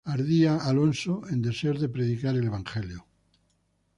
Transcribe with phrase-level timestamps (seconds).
[0.13, 3.05] Ardía Alfonso en deseos de predicar el evangelio.